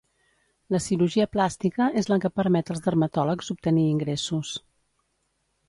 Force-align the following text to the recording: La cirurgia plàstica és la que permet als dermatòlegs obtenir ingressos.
La 0.75 0.79
cirurgia 0.85 1.27
plàstica 1.35 1.89
és 2.03 2.09
la 2.13 2.19
que 2.25 2.33
permet 2.41 2.73
als 2.75 2.83
dermatòlegs 2.87 3.53
obtenir 3.57 3.87
ingressos. 3.93 4.59